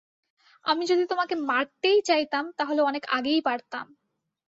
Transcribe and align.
আমি 0.65 0.83
যদি 0.85 1.03
তোমাকে 1.05 1.35
মারতেই 1.43 1.99
চাইতাম, 2.01 2.45
তাহলে 2.57 2.81
অনেক 2.81 3.03
আগেই 3.09 3.41
পারতাম। 3.41 3.85